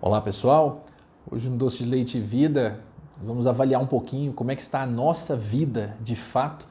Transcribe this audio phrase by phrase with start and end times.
[0.00, 0.84] Olá pessoal,
[1.28, 2.78] hoje no Doce de Leite Vida
[3.20, 6.68] vamos avaliar um pouquinho como é que está a nossa vida de fato.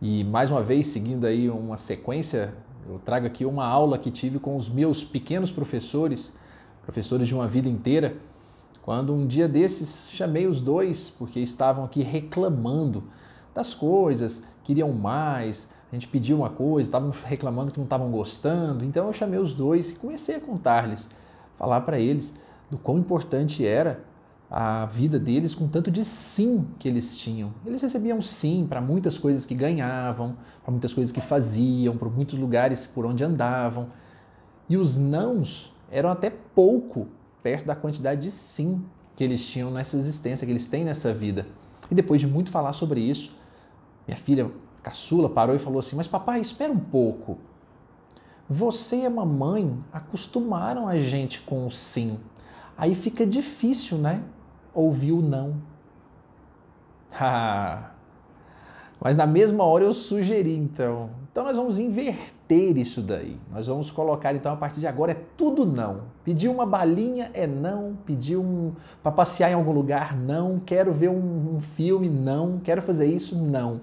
[0.00, 2.52] E mais uma vez seguindo aí uma sequência,
[2.86, 6.34] eu trago aqui uma aula que tive com os meus pequenos professores,
[6.82, 8.18] professores de uma vida inteira,
[8.82, 13.04] quando um dia desses chamei os dois porque estavam aqui reclamando
[13.54, 18.84] das coisas, queriam mais, a gente pediu uma coisa, estavam reclamando que não estavam gostando,
[18.84, 21.08] então eu chamei os dois e comecei a contar-lhes,
[21.56, 22.34] falar para eles
[22.70, 24.04] do quão importante era
[24.50, 27.52] a vida deles com tanto de sim que eles tinham.
[27.64, 32.38] Eles recebiam sim para muitas coisas que ganhavam, para muitas coisas que faziam, para muitos
[32.38, 33.88] lugares por onde andavam.
[34.68, 37.08] E os nãos eram até pouco
[37.42, 41.46] perto da quantidade de sim que eles tinham nessa existência, que eles têm nessa vida.
[41.90, 43.32] E depois de muito falar sobre isso,
[44.06, 44.50] minha filha
[44.82, 47.38] caçula parou e falou assim: Mas papai, espera um pouco.
[48.48, 52.18] Você e a mamãe acostumaram a gente com o sim.
[52.76, 54.22] Aí fica difícil, né?
[54.74, 55.56] Ouvir o não.
[59.00, 61.10] Mas na mesma hora eu sugeri, então.
[61.30, 63.38] Então nós vamos inverter isso daí.
[63.52, 66.04] Nós vamos colocar, então, a partir de agora é tudo não.
[66.24, 67.96] Pedir uma balinha é não.
[68.06, 70.58] Pedir um para passear em algum lugar, não.
[70.58, 72.58] Quero ver um, um filme, não.
[72.58, 73.82] Quero fazer isso, não.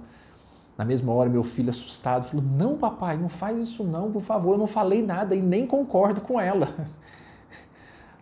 [0.78, 4.54] Na mesma hora, meu filho assustado falou: Não, papai, não faz isso não, por favor.
[4.54, 6.74] Eu não falei nada e nem concordo com ela.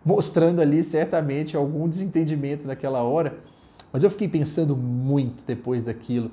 [0.04, 3.38] mostrando ali certamente algum desentendimento naquela hora.
[3.92, 6.30] Mas eu fiquei pensando muito depois daquilo,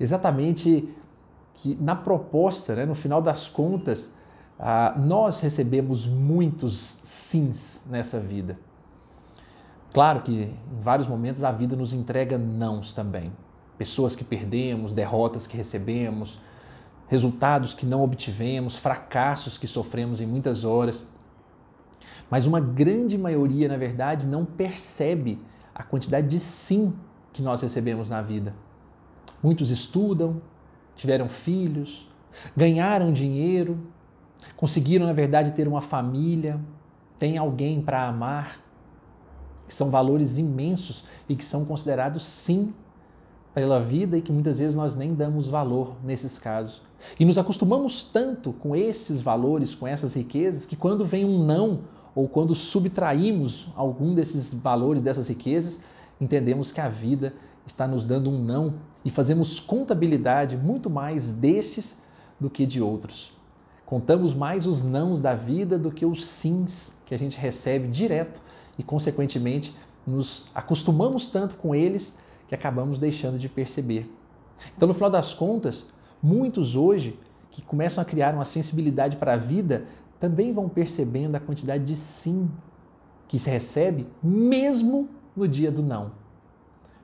[0.00, 0.88] exatamente
[1.54, 4.12] que na proposta, né, no final das contas,
[4.58, 8.58] ah, nós recebemos muitos sims nessa vida.
[9.92, 13.30] Claro que em vários momentos a vida nos entrega nãos também.
[13.76, 16.38] Pessoas que perdemos, derrotas que recebemos,
[17.08, 21.04] resultados que não obtivemos, fracassos que sofremos em muitas horas.
[22.32, 25.38] Mas uma grande maioria, na verdade, não percebe
[25.74, 26.94] a quantidade de sim
[27.30, 28.54] que nós recebemos na vida.
[29.42, 30.40] Muitos estudam,
[30.96, 32.08] tiveram filhos,
[32.56, 33.78] ganharam dinheiro,
[34.56, 36.58] conseguiram, na verdade, ter uma família,
[37.18, 38.62] têm alguém para amar,
[39.68, 42.72] que são valores imensos e que são considerados sim
[43.52, 46.80] pela vida e que muitas vezes nós nem damos valor nesses casos.
[47.20, 51.80] E nos acostumamos tanto com esses valores, com essas riquezas, que quando vem um não
[52.14, 55.80] ou quando subtraímos algum desses valores, dessas riquezas,
[56.20, 57.34] entendemos que a vida
[57.66, 58.74] está nos dando um não
[59.04, 62.02] e fazemos contabilidade muito mais destes
[62.38, 63.32] do que de outros.
[63.86, 68.40] Contamos mais os nãos da vida do que os sims que a gente recebe direto
[68.78, 69.74] e, consequentemente,
[70.06, 72.16] nos acostumamos tanto com eles
[72.48, 74.10] que acabamos deixando de perceber.
[74.76, 75.86] Então, no final das contas,
[76.22, 77.18] muitos hoje
[77.50, 79.84] que começam a criar uma sensibilidade para a vida
[80.22, 82.48] também vão percebendo a quantidade de sim
[83.26, 86.12] que se recebe, mesmo no dia do não.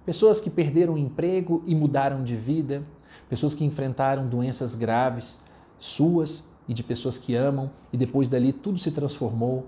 [0.07, 2.85] Pessoas que perderam o emprego e mudaram de vida,
[3.29, 5.37] pessoas que enfrentaram doenças graves,
[5.81, 9.67] suas e de pessoas que amam, e depois dali tudo se transformou.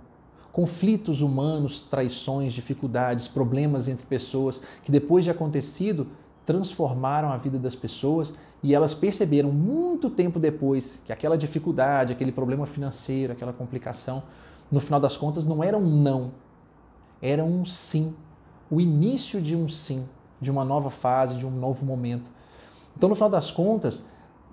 [0.52, 6.06] Conflitos humanos, traições, dificuldades, problemas entre pessoas que depois de acontecido
[6.50, 12.32] transformaram a vida das pessoas e elas perceberam muito tempo depois que aquela dificuldade, aquele
[12.32, 14.24] problema financeiro, aquela complicação,
[14.68, 16.32] no final das contas não era um não,
[17.22, 18.12] era um sim,
[18.68, 20.04] o início de um sim,
[20.40, 22.28] de uma nova fase, de um novo momento.
[22.96, 24.04] Então, no final das contas,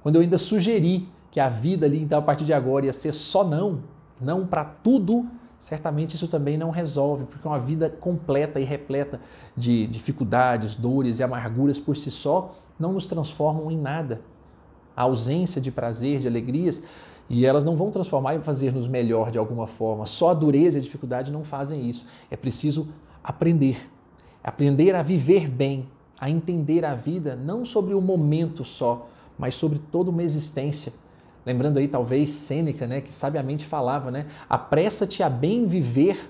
[0.03, 3.11] quando eu ainda sugeri que a vida ali, então, a partir de agora ia ser
[3.11, 3.79] só não,
[4.21, 5.25] não para tudo,
[5.59, 9.19] certamente isso também não resolve, porque uma vida completa e repleta
[9.55, 14.21] de dificuldades, dores e amarguras por si só não nos transformam em nada.
[14.95, 16.81] A ausência de prazer, de alegrias,
[17.29, 20.05] e elas não vão transformar e fazer-nos melhor de alguma forma.
[20.05, 22.05] Só a dureza e a dificuldade não fazem isso.
[22.31, 22.87] É preciso
[23.23, 23.89] aprender.
[24.43, 25.89] Aprender a viver bem,
[26.19, 29.07] a entender a vida não sobre o momento só,
[29.37, 30.93] mas sobre toda uma existência
[31.47, 36.29] Lembrando aí talvez Sêneca, né, que sabiamente falava, né, apressa-te a bem viver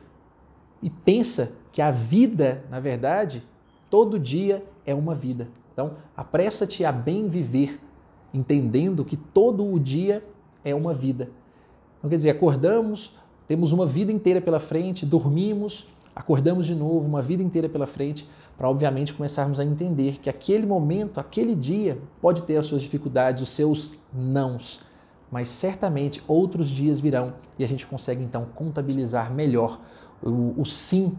[0.80, 3.42] e pensa que a vida, na verdade,
[3.90, 5.48] todo dia é uma vida.
[5.74, 7.80] Então, apressa-te a bem viver,
[8.32, 10.24] entendendo que todo o dia
[10.64, 11.32] é uma vida.
[11.98, 13.16] Então, quer dizer, acordamos,
[13.48, 18.30] temos uma vida inteira pela frente, dormimos, acordamos de novo, uma vida inteira pela frente,
[18.56, 23.42] para obviamente começarmos a entender que aquele momento, aquele dia, pode ter as suas dificuldades,
[23.42, 24.86] os seus nãos
[25.32, 29.80] mas certamente outros dias virão e a gente consegue então contabilizar melhor
[30.22, 31.18] o, o sim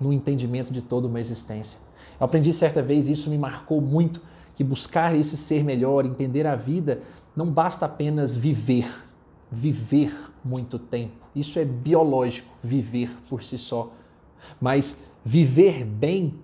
[0.00, 1.78] no entendimento de toda uma existência.
[2.18, 4.20] Eu aprendi certa vez, e isso me marcou muito,
[4.54, 7.00] que buscar esse ser melhor, entender a vida,
[7.36, 8.88] não basta apenas viver,
[9.50, 10.12] viver
[10.44, 11.14] muito tempo.
[11.34, 13.92] Isso é biológico, viver por si só.
[14.60, 16.38] Mas viver bem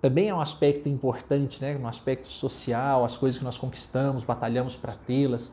[0.00, 1.76] também é um aspecto importante, né?
[1.76, 5.52] um aspecto social, as coisas que nós conquistamos, batalhamos para tê-las.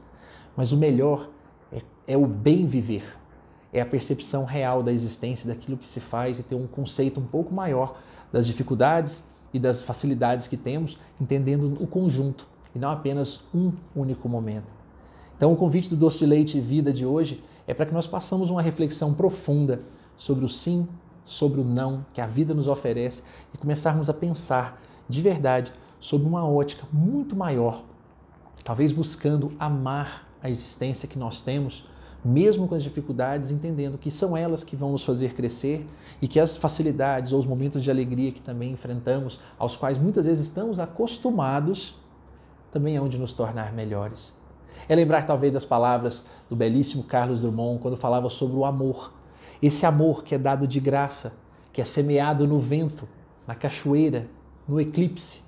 [0.58, 1.30] Mas o melhor
[1.72, 3.04] é, é, o bem viver,
[3.72, 7.26] é a percepção real da existência, daquilo que se faz e ter um conceito um
[7.26, 8.00] pouco maior
[8.32, 9.24] das dificuldades
[9.54, 14.74] e das facilidades que temos, entendendo o conjunto e não apenas um único momento.
[15.36, 18.08] Então, o convite do Doce de Leite e Vida de hoje é para que nós
[18.08, 19.82] passamos uma reflexão profunda
[20.18, 20.88] sobre o sim
[21.28, 23.22] sobre o não que a vida nos oferece
[23.54, 27.84] e começarmos a pensar de verdade sobre uma ótica muito maior,
[28.64, 31.86] talvez buscando amar a existência que nós temos,
[32.24, 35.86] mesmo com as dificuldades, entendendo que são elas que vão nos fazer crescer
[36.22, 40.26] e que as facilidades ou os momentos de alegria que também enfrentamos, aos quais muitas
[40.26, 41.96] vezes estamos acostumados,
[42.72, 44.36] também é onde nos tornar melhores.
[44.90, 49.12] É lembrar talvez das palavras do belíssimo Carlos Drummond quando falava sobre o amor
[49.62, 51.34] esse amor que é dado de graça,
[51.74, 53.08] que é semeado no vento,
[53.46, 54.28] na cachoeira,
[54.68, 55.42] no eclipse.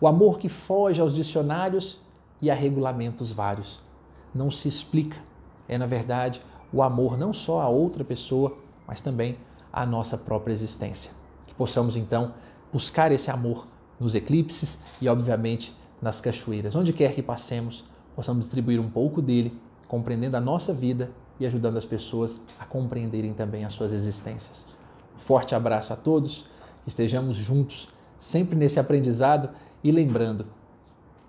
[0.00, 2.00] O amor que foge aos dicionários
[2.40, 3.82] e a regulamentos vários.
[4.34, 5.18] Não se explica.
[5.68, 6.42] É, na verdade,
[6.72, 9.38] o amor não só a outra pessoa, mas também
[9.72, 11.12] à nossa própria existência.
[11.46, 12.34] Que possamos, então,
[12.72, 13.66] buscar esse amor
[13.98, 16.74] nos eclipses e, obviamente, nas cachoeiras.
[16.74, 17.84] Onde quer que passemos,
[18.14, 19.58] possamos distribuir um pouco dele,
[19.88, 24.64] compreendendo a nossa vida e ajudando as pessoas a compreenderem também as suas existências.
[25.14, 26.46] Um forte abraço a todos,
[26.86, 27.88] estejamos juntos
[28.18, 29.50] sempre nesse aprendizado
[29.82, 30.46] e lembrando,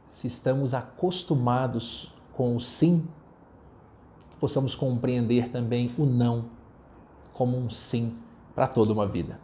[0.07, 3.05] se estamos acostumados com o sim,
[4.39, 6.45] possamos compreender também o não
[7.33, 8.15] como um sim
[8.53, 9.39] para toda uma vida.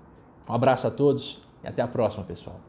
[0.47, 2.59] Um abraço a todos e até a próxima, pessoal.